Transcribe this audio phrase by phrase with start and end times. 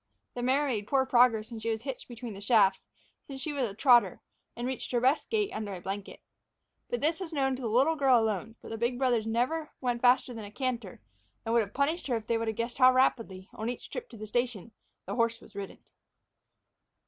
[0.33, 2.81] The mare made poor progress when she was hitched between shafts,
[3.27, 4.19] since she was not a trotter,
[4.55, 6.21] and reached her best gait under a blanket.
[6.89, 10.01] But this was known to the little girl alone, for the big brothers never went
[10.01, 11.01] faster than a canter,
[11.45, 14.17] and would have punished her if they had guessed how rapidly, on each trip to
[14.17, 14.71] the station,
[15.05, 15.77] the horse was ridden.